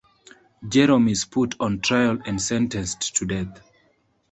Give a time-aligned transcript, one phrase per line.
[0.67, 3.61] Jerome is put on trial and sentenced to death.